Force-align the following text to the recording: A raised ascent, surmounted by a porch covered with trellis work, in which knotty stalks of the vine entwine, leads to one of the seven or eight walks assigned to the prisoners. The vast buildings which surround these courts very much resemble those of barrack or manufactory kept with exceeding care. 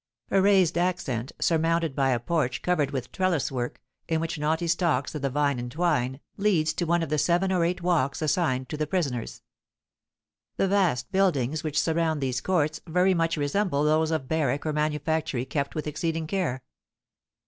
A 0.31 0.41
raised 0.41 0.77
ascent, 0.79 1.31
surmounted 1.39 1.95
by 1.95 2.09
a 2.09 2.19
porch 2.19 2.63
covered 2.63 2.89
with 2.89 3.11
trellis 3.11 3.51
work, 3.51 3.79
in 4.07 4.19
which 4.19 4.39
knotty 4.39 4.65
stalks 4.65 5.13
of 5.13 5.21
the 5.21 5.29
vine 5.29 5.59
entwine, 5.59 6.19
leads 6.37 6.73
to 6.73 6.85
one 6.87 7.03
of 7.03 7.09
the 7.09 7.19
seven 7.19 7.51
or 7.51 7.63
eight 7.63 7.83
walks 7.83 8.19
assigned 8.23 8.67
to 8.69 8.77
the 8.77 8.87
prisoners. 8.87 9.43
The 10.57 10.67
vast 10.67 11.11
buildings 11.11 11.63
which 11.63 11.79
surround 11.79 12.19
these 12.19 12.41
courts 12.41 12.81
very 12.87 13.13
much 13.13 13.37
resemble 13.37 13.83
those 13.83 14.09
of 14.09 14.27
barrack 14.27 14.65
or 14.65 14.73
manufactory 14.73 15.45
kept 15.45 15.75
with 15.75 15.85
exceeding 15.85 16.25
care. 16.25 16.63